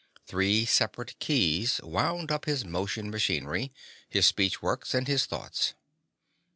[0.25, 3.71] Three separate keys wound up his motion machinery,
[4.09, 5.75] his speech works, and his thoughts.